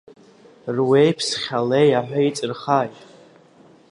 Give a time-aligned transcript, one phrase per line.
[0.75, 2.97] Руеиԥсхь алеиаҳәеи иҵырхааит!